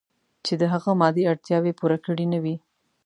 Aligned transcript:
چې 0.45 0.53
د 0.61 0.63
هغه 0.73 0.91
مادي 1.01 1.23
اړتیاوې 1.31 1.71
پوره 1.79 1.97
کړې 2.05 2.25
نه 2.33 2.39
وي. 2.43 2.55